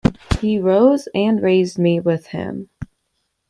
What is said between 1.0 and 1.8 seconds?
and raised